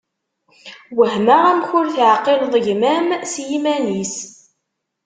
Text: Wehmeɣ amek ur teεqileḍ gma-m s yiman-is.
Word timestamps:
Wehmeɣ 0.97 1.41
amek 1.51 1.69
ur 1.79 1.87
teεqileḍ 1.95 2.53
gma-m 2.65 3.07
s 3.31 3.33
yiman-is. 3.47 4.15